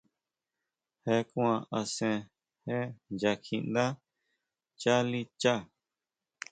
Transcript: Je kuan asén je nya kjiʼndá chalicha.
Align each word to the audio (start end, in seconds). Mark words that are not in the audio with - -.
Je 1.03 1.15
kuan 1.29 1.57
asén 1.79 2.17
je 2.67 2.77
nya 3.19 3.31
kjiʼndá 3.43 3.85
chalicha. 4.81 5.53